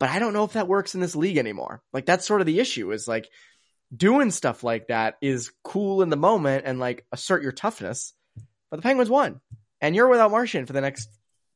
[0.01, 1.83] but I don't know if that works in this league anymore.
[1.93, 2.91] Like that's sort of the issue.
[2.91, 3.29] Is like
[3.95, 8.15] doing stuff like that is cool in the moment and like assert your toughness.
[8.71, 9.41] But the Penguins won,
[9.81, 11.09] and you're without Marchand for the next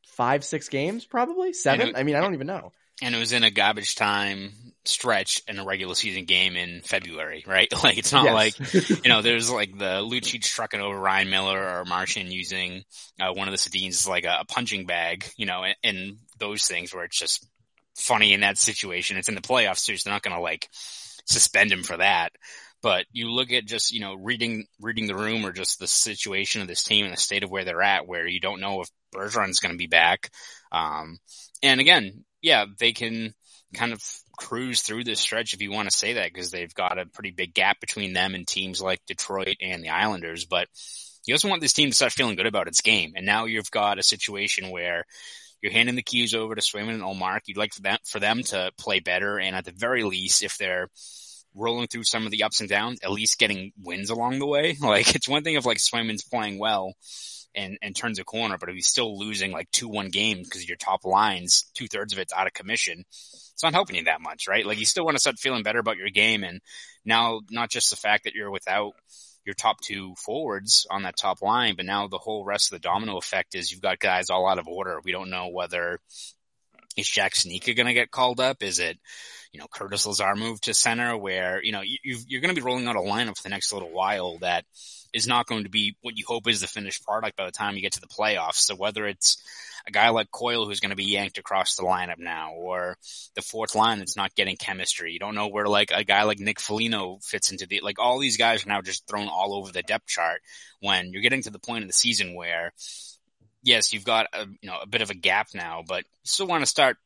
[0.07, 1.89] five, six games, probably seven.
[1.89, 2.73] It, I mean, I don't even know.
[3.03, 4.53] And it was in a garbage time
[4.87, 7.73] stretch in a regular season game in February, right?
[7.85, 8.35] Like it's not yes.
[8.35, 12.85] like you know there's like the Lucic trucking over Ryan Miller or Marchand using
[13.21, 16.65] uh, one of the Sedins like a, a, punching bag, you know, and, and, those
[16.65, 17.47] things where it's just
[17.95, 19.17] funny in that situation.
[19.17, 20.69] It's in the playoffs too, so they're not going to like
[21.27, 22.33] suspend him for that.
[22.83, 26.63] But you look at just you know reading reading the room or just the situation
[26.63, 28.89] of this team and the state of where they're at, where you don't know if
[29.15, 30.31] Bergeron's going to be back.
[30.73, 31.19] Um,
[31.63, 33.35] and again, yeah, they can
[33.75, 34.03] kind of
[34.37, 37.31] cruise through this stretch if you want to say that because they've got a pretty
[37.31, 40.45] big gap between them and teams like Detroit and the Islanders.
[40.45, 40.69] But
[41.27, 43.15] you also want this team to start feeling good about its game.
[43.17, 45.05] And now you've got a situation where
[45.63, 47.41] you're handing the keys over to Swayman and Ullmark.
[47.47, 49.39] You'd like for them, for them to play better.
[49.39, 50.89] And at the very least, if they're
[51.55, 54.77] rolling through some of the ups and downs, at least getting wins along the way.
[54.81, 56.93] Like it's one thing if like Swayman's playing well
[57.55, 60.69] and, and turns a corner, but if he's still losing like two one games because
[60.69, 63.05] your top lines, two thirds of it's out of commission,
[63.55, 64.67] it's not helping you that much, right?
[64.67, 66.45] Like you still want to start feeling better about your game.
[66.45, 66.61] And
[67.05, 68.93] now not just the fact that you're without
[69.45, 72.87] your top two forwards on that top line, but now the whole rest of the
[72.87, 75.01] domino effect is you've got guys all out of order.
[75.05, 76.01] We don't know whether
[76.97, 78.63] is Jack Studnicka going to get called up?
[78.63, 78.99] Is it,
[79.53, 82.65] you know, Curtis Lazar moved to center where, you know, you, are going to be
[82.65, 84.65] rolling out a lineup for the next little while that
[85.15, 87.77] is not going to be what you hope is the finished product by the time
[87.77, 88.57] you get to the playoffs.
[88.57, 89.43] So whether it's
[89.87, 92.97] a guy like Coyle who's going to be yanked across the lineup now, or
[93.35, 95.13] the fourth line that's not getting chemistry.
[95.13, 98.19] You don't know where like a guy like Nick Foligno fits into the like all
[98.19, 100.41] these guys are now just thrown all over the depth chart
[100.81, 102.73] when you're getting to the point of the season where
[103.63, 106.47] yes, you've got a you know a bit of a gap now, but you still
[106.47, 106.97] want to start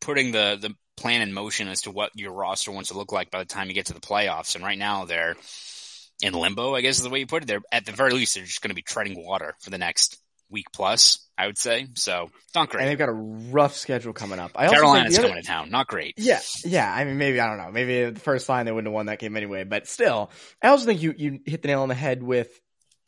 [0.00, 3.30] putting the the plan in motion as to what your roster wants to look like
[3.30, 4.54] by the time you get to the playoffs.
[4.54, 5.36] And right now they're
[6.22, 7.46] in limbo, I guess is the way you put it.
[7.46, 10.18] They're at the very least they're just going to be treading water for the next
[10.50, 11.86] week plus, I would say.
[11.94, 12.82] So not great.
[12.82, 14.52] And they've got a rough schedule coming up.
[14.54, 15.70] I Carolina's other, coming to town.
[15.70, 16.14] Not great.
[16.16, 16.92] Yeah, yeah.
[16.92, 17.70] I mean, maybe I don't know.
[17.70, 19.64] Maybe the first line they wouldn't have won that game anyway.
[19.64, 20.30] But still,
[20.62, 22.48] I also think you you hit the nail on the head with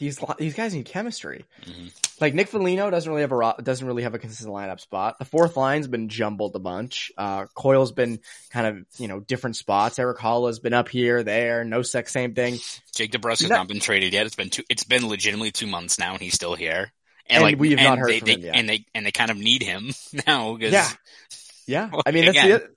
[0.00, 1.44] these these guys need chemistry.
[1.64, 1.88] Mm-hmm.
[2.20, 5.18] Like Nick Foligno doesn't really have a doesn't really have a consistent lineup spot.
[5.18, 7.12] The fourth line's been jumbled a bunch.
[7.16, 8.18] Uh, Coyle's been
[8.50, 9.98] kind of you know different spots.
[9.98, 11.64] Erik Haula's been up here, there.
[11.64, 12.58] Nosek, same thing.
[12.94, 13.56] Jake DeBrusk has no.
[13.56, 14.24] not been traded yet.
[14.24, 14.64] It's been two.
[14.70, 16.92] It's been legitimately two months now, and he's still here.
[17.26, 18.56] And, and like we have not heard they, from they, him yet.
[18.56, 19.92] And they and they kind of need him
[20.26, 20.56] now.
[20.56, 20.88] yeah,
[21.66, 21.90] yeah.
[22.06, 22.70] I mean, that's the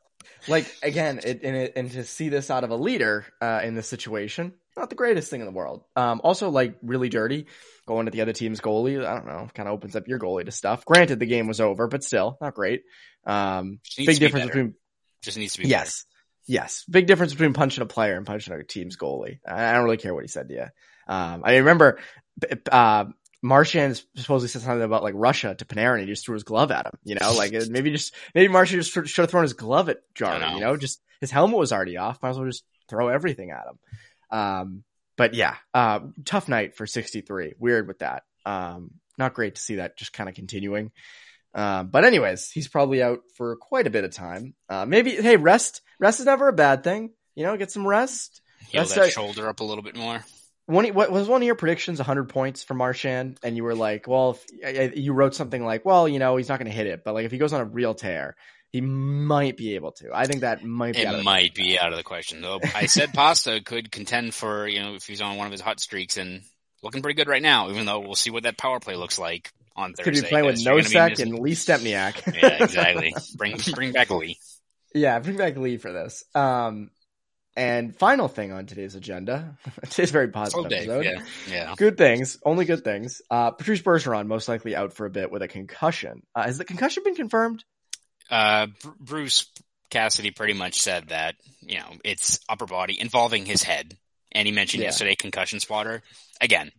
[0.50, 3.76] like again, it, and it, and to see this out of a leader uh, in
[3.76, 5.84] this situation, not the greatest thing in the world.
[5.96, 7.48] Um, also, like really dirty
[7.86, 9.04] going to the other team's goalie.
[9.04, 10.86] I don't know, kind of opens up your goalie to stuff.
[10.86, 12.84] Granted, the game was over, but still not great.
[13.26, 14.76] Um, big difference between
[15.22, 16.62] just needs to be yes, better.
[16.62, 19.40] yes, big difference between punching a player and punching a team's goalie.
[19.48, 20.66] I don't really care what he said to you.
[21.08, 22.00] Um, I remember
[22.72, 23.06] uh,
[23.44, 26.02] supposedly said something about like Russia to Panarin.
[26.02, 26.94] He just threw his glove at him.
[27.04, 30.56] You know, like maybe just maybe Marchand just should have thrown his glove at Jarman.
[30.56, 32.22] You know, just his helmet was already off.
[32.22, 33.80] Might as well just throw everything at him.
[34.34, 34.84] Um,
[35.16, 37.54] but yeah, uh, tough night for 63.
[37.60, 38.24] Weird with that.
[38.46, 40.92] Um, not great to see that just kind of continuing.
[41.54, 44.56] Um, but anyways, he's probably out for quite a bit of time.
[44.68, 47.12] Uh, maybe, hey, rest, rest is never a bad thing.
[47.36, 48.42] You know, get some rest.
[48.70, 50.26] Heal rest that shoulder up a little bit more.
[50.66, 53.38] One, what was one of your predictions 100 points for Marchand?
[53.44, 56.58] And you were like, well, if, you wrote something like, well, you know, he's not
[56.58, 58.36] going to hit it, but like if he goes on a real tear,
[58.74, 60.10] he might be able to.
[60.12, 61.02] I think that might be.
[61.02, 62.60] It might be out of the question, though.
[62.76, 65.80] I said Pasta could contend for you know if he's on one of his hot
[65.80, 66.42] streaks and
[66.82, 67.70] looking pretty good right now.
[67.70, 70.04] Even though we'll see what that power play looks like on Thursday.
[70.04, 72.36] Could be playing with Nosek and Lee Stempniak.
[72.42, 73.14] yeah, exactly.
[73.38, 74.40] Bring bring back Lee.
[74.96, 76.24] Yeah, bring back Lee for this.
[76.34, 76.90] Um,
[77.56, 79.56] and final thing on today's agenda.
[79.92, 81.06] today's very positive Day, episode.
[81.06, 81.74] Yeah, yeah.
[81.78, 83.22] Good things, only good things.
[83.30, 86.24] Uh, Patrice Bergeron most likely out for a bit with a concussion.
[86.34, 87.64] Uh, has the concussion been confirmed?
[88.34, 88.68] Uh,
[89.00, 89.46] Bruce
[89.92, 93.96] Cassidy pretty much said that you know it's upper body involving his head,
[94.32, 94.88] and he mentioned Yeah.
[94.88, 96.02] yesterday concussion spotter.
[96.42, 96.72] Again,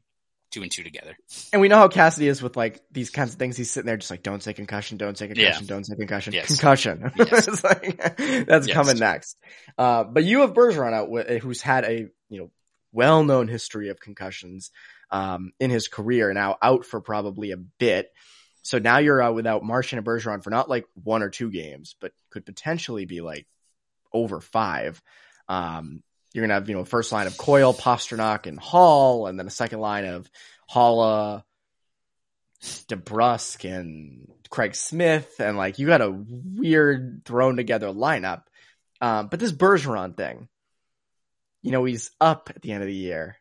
[0.51, 1.17] two and two together.
[1.53, 3.57] And we know how Cassidy is with like these kinds of things.
[3.57, 6.47] He's sitting there just like, don't say concussion, don't say concussion, don't say concussion, Yes.
[6.49, 7.13] concussion.
[7.17, 7.63] Yes.
[7.65, 7.99] like,
[8.47, 8.75] that's Yes.
[8.75, 9.37] coming next.
[9.79, 12.51] Uh, but you have Bergeron out who's had a, you know,
[12.93, 14.71] well-known history of concussions,
[15.11, 18.11] um, in his career now out for probably a bit.
[18.65, 21.97] So now you're uh, without Marchand and Bergeron for not like one or two games,
[22.01, 23.47] but could potentially be like
[24.11, 25.01] over five.
[25.49, 29.47] Um, you're gonna have you know first line of Coyle, Pastrnak, and Hall, and then
[29.47, 30.29] a second line of
[30.71, 31.45] Haula,
[32.63, 38.45] DeBrusk, and Craig Smith, and like you got a weird thrown together lineup.
[39.03, 40.49] Um, but this Bergeron thing,
[41.61, 43.37] you know, he's up at the end of the year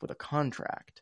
[0.00, 0.97] with a contract.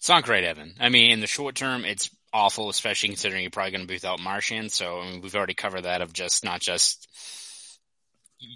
[0.00, 0.72] It's not great, Evan.
[0.80, 3.96] I mean, in the short term, it's awful, especially considering you're probably going to be
[3.96, 4.72] without Marchand.
[4.72, 7.06] So I mean, we've already covered that of just not just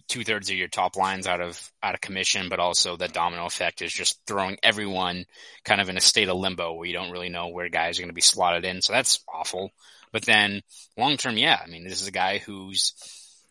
[0.09, 3.45] two thirds of your top lines out of out of commission, but also the domino
[3.45, 5.27] effect is just throwing everyone
[5.67, 8.03] kind of in a state of limbo where you don't really know where guys are
[8.03, 8.81] going to be slotted in.
[8.81, 9.71] So that's awful.
[10.13, 10.63] But then
[10.97, 12.95] long term, yeah, I mean, this is a guy who's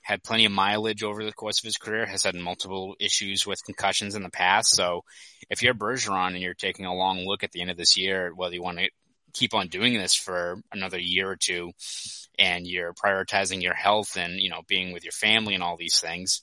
[0.04, 3.64] had plenty of mileage over the course of his career, has had multiple issues with
[3.64, 4.76] concussions in the past.
[4.76, 5.04] So
[5.50, 8.32] if you're Bergeron and you're taking a long look at the end of this year,
[8.36, 8.90] whether you want to
[9.34, 11.72] keep on doing this for another year or two
[12.38, 16.00] and you're prioritizing your health and, you know, being with your family and all these
[16.00, 16.42] things,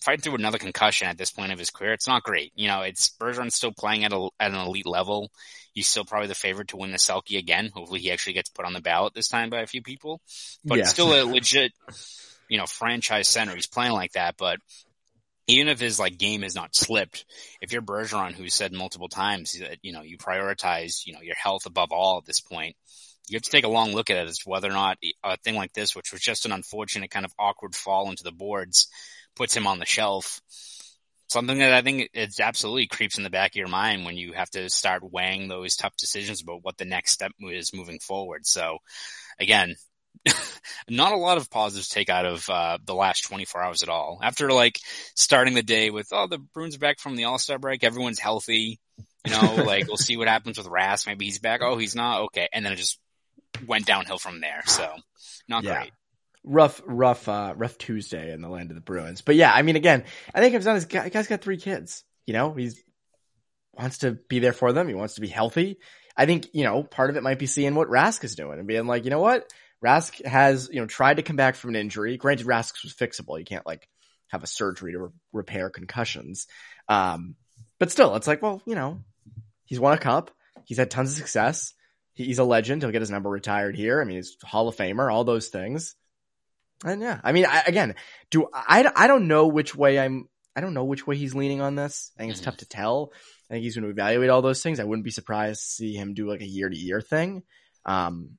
[0.00, 2.52] fighting through another concussion at this point of his career, it's not great.
[2.54, 5.30] You know, it's Bergeron's still playing at a, at an elite level.
[5.74, 7.70] He's still probably the favorite to win the Selke again.
[7.72, 10.20] Hopefully he actually gets put on the ballot this time by a few people,
[10.64, 11.72] but it's still a legit,
[12.48, 13.54] you know, franchise center.
[13.54, 14.58] He's playing like that, but
[15.48, 17.24] even if his like game has not slipped,
[17.60, 21.36] if you're Bergeron, who said multiple times that you know you prioritize you know your
[21.36, 22.76] health above all at this point,
[23.28, 25.56] you have to take a long look at it as whether or not a thing
[25.56, 28.88] like this, which was just an unfortunate kind of awkward fall into the boards,
[29.36, 30.40] puts him on the shelf.
[31.28, 34.32] Something that I think it's absolutely creeps in the back of your mind when you
[34.32, 38.46] have to start weighing those tough decisions about what the next step is moving forward.
[38.46, 38.78] So,
[39.38, 39.76] again,
[40.88, 44.18] not a lot of positives take out of uh, the last 24 hours at all.
[44.22, 44.78] After like
[45.14, 48.18] starting the day with, oh, the Bruins are back from the All Star break, everyone's
[48.18, 48.78] healthy.
[49.24, 51.06] You know, like we'll see what happens with Rask.
[51.06, 51.60] Maybe he's back.
[51.62, 52.22] Oh, he's not.
[52.24, 52.98] Okay, and then it just
[53.66, 54.62] went downhill from there.
[54.66, 54.90] So,
[55.48, 55.74] not Yeah.
[55.74, 55.92] great.
[56.44, 59.20] rough, rough, uh, rough Tuesday in the land of the Bruins.
[59.20, 60.04] But yeah, I mean, again,
[60.34, 62.04] I think it comes down to this guy, guy's got three kids.
[62.26, 62.82] You know, he's
[63.74, 64.88] wants to be there for them.
[64.88, 65.78] He wants to be healthy.
[66.16, 68.66] I think, you know, part of it might be seeing what Rask is doing and
[68.66, 69.48] being like, you know what?
[69.84, 72.16] Rask has, you know, tried to come back from an injury.
[72.16, 73.38] Granted, Rask was fixable.
[73.38, 73.88] You can't like
[74.28, 76.46] have a surgery to re- repair concussions.
[76.88, 77.36] Um,
[77.78, 79.00] but still, it's like, well, you know,
[79.64, 80.30] he's won a cup.
[80.64, 81.72] He's had tons of success.
[82.14, 82.82] He- He's a legend.
[82.82, 84.00] He'll get his number retired here.
[84.00, 85.94] I mean, he's Hall of Famer, all those things.
[86.84, 87.94] And yeah, I mean, I, again,
[88.30, 91.60] do I, I don't know which way I'm, I don't know which way he's leaning
[91.60, 92.10] on this.
[92.16, 93.12] I think it's tough to tell.
[93.48, 94.78] I think he's going to evaluate all those things.
[94.80, 97.42] I wouldn't be surprised to see him do like a year to year thing.
[97.84, 98.38] Um,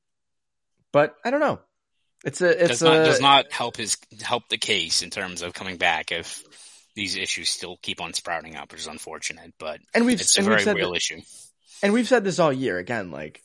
[0.92, 1.60] but I don't know.
[2.26, 5.42] It's a, it's does not a, does not help his help the case in terms
[5.42, 6.44] of coming back if
[6.96, 9.54] these issues still keep on sprouting up, which is unfortunate.
[9.58, 11.22] But and we've, it's a and we've very said real that- issue.
[11.82, 13.42] and we've said this all year again like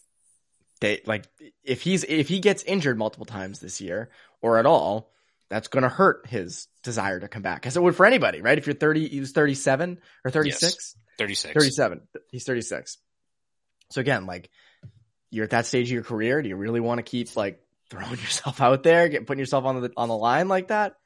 [0.80, 1.24] they like
[1.62, 4.10] if he's if he gets injured multiple times this year
[4.42, 5.12] or at all
[5.50, 8.58] that's going to hurt his desire to come back as it would for anybody right
[8.58, 11.54] if you're 30 he was 37 or 36 Thirty six.
[11.54, 12.00] 37
[12.32, 12.98] he's 36
[13.92, 14.50] so again like
[15.34, 18.10] you're at that stage of your career do you really want to keep like throwing
[18.18, 20.96] yourself out there get putting yourself on the on the line like that?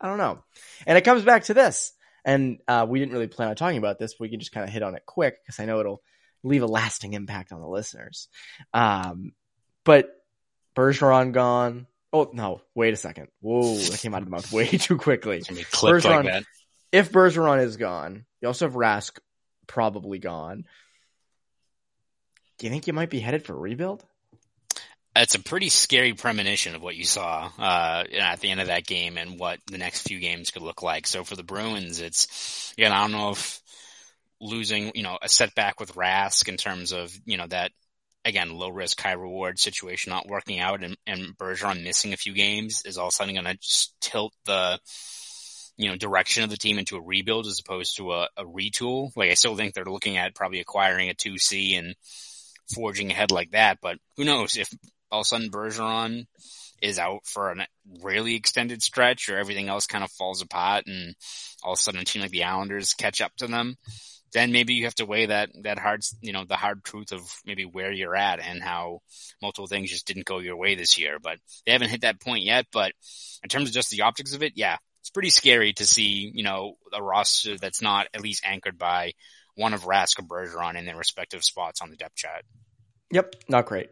[0.00, 0.42] I don't know.
[0.86, 1.92] And it comes back to this
[2.24, 4.64] and uh, we didn't really plan on talking about this but we can just kind
[4.64, 6.02] of hit on it quick because i know it'll
[6.42, 8.28] leave a lasting impact on the listeners.
[8.72, 9.32] Um
[9.84, 10.10] but
[10.76, 11.86] bergeron gone.
[12.12, 13.28] Oh no wait a second.
[13.40, 15.38] Whoa that came out of the mouth way too quickly.
[15.38, 16.44] It's gonna be clipped Bergeron- like
[16.92, 19.18] if Bergeron is gone, you also have Rask
[19.66, 20.64] probably gone.
[22.60, 24.04] Do you think you might be headed for rebuild?
[25.16, 28.86] It's a pretty scary premonition of what you saw uh, at the end of that
[28.86, 31.06] game and what the next few games could look like.
[31.06, 33.62] So for the Bruins, it's again, I don't know if
[34.42, 37.72] losing, you know, a setback with Rask in terms of you know that
[38.26, 42.34] again low risk high reward situation not working out and, and Bergeron missing a few
[42.34, 44.78] games is all of a sudden going to tilt the
[45.78, 49.16] you know direction of the team into a rebuild as opposed to a, a retool.
[49.16, 51.94] Like I still think they're looking at probably acquiring a two C and
[52.74, 54.68] forging ahead like that, but who knows if
[55.10, 56.26] all of a sudden Bergeron
[56.82, 57.66] is out for a
[58.02, 61.14] really extended stretch or everything else kind of falls apart and
[61.62, 63.76] all of a sudden a team like the Islanders catch up to them,
[64.32, 67.20] then maybe you have to weigh that, that hard, you know, the hard truth of
[67.44, 69.00] maybe where you're at and how
[69.42, 71.18] multiple things just didn't go your way this year.
[71.20, 72.66] But they haven't hit that point yet.
[72.72, 72.92] But
[73.42, 76.44] in terms of just the optics of it, yeah, it's pretty scary to see, you
[76.44, 79.12] know, a roster that's not at least anchored by
[79.56, 82.44] one of Rask or Bergeron in their respective spots on the depth chart.
[83.12, 83.90] Yep, not great.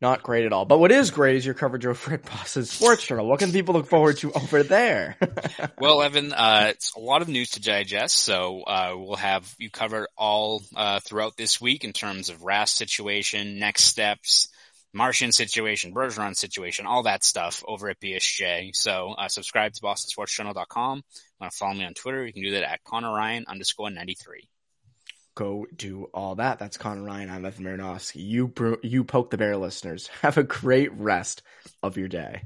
[0.00, 0.64] Not great at all.
[0.64, 3.26] But what is great is your coverage of Fred Boss's Sports Journal.
[3.26, 5.18] What can people look forward to over there?
[5.78, 9.70] well, Evan, uh, it's a lot of news to digest, so uh, we'll have you
[9.70, 14.48] covered all uh, throughout this week in terms of Rask situation, next steps,
[14.94, 18.74] Marchand situation, Bergeron situation, all that stuff over at BSJ.
[18.74, 21.02] So uh, subscribe to BostonSportsJournal.com.
[21.40, 22.24] Want to follow me on Twitter?
[22.24, 24.48] You can do that at Conor Ryan underscore ninety three
[25.34, 26.58] go do all that.
[26.58, 27.30] That's Conor Ryan.
[27.30, 28.24] I'm Evan Marinofsky.
[28.24, 28.52] You,
[28.82, 30.08] you poke the bear listeners.
[30.22, 31.42] Have a great rest
[31.82, 32.42] of your day.